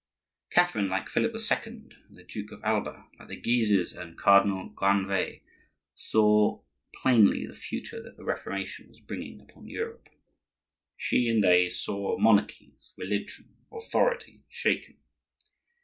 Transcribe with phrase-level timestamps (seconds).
[0.49, 4.69] Catherine, like Philip the Second and the Duke of Alba, like the Guises and Cardinal
[4.71, 5.41] Granvelle,
[5.93, 10.09] saw plainly the future that the Reformation was bringing upon Europe.
[10.97, 14.97] She and they saw monarchies, religion, authority shaken.